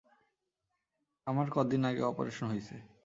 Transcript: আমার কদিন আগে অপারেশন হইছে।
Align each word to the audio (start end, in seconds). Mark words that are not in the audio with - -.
আমার 1.27 1.47
কদিন 1.53 1.81
আগে 1.85 2.03
অপারেশন 2.03 2.47
হইছে। 2.47 2.75